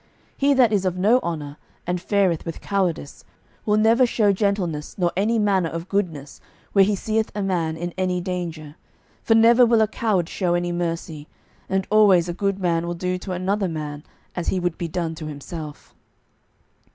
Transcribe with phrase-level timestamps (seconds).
[0.35, 3.23] He that is of no honour, and fareth with cowardice,
[3.67, 6.41] will never show gentleness nor any manner of goodness
[6.73, 8.77] where he seeth a man in any danger,
[9.21, 11.27] for never will a coward show any mercy,
[11.69, 14.03] and always a good man will do to another man
[14.35, 15.93] as he would be done to himself."